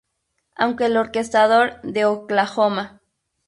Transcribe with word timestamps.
Aunque 0.55 0.85
el 0.85 0.97
orquestador 0.97 1.79
de 1.83 2.05
"Oklahoma! 2.05 3.01